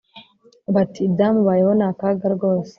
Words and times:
bati 0.73 0.99
ibyamubayeho 1.07 1.71
ni 1.79 1.85
akaga 1.91 2.25
rwose 2.35 2.69